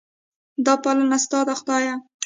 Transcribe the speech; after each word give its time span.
دا 0.65 0.73
پالنه 0.83 1.17
ستا 1.23 1.39
ده 1.47 1.53
خدایه. 1.59 1.93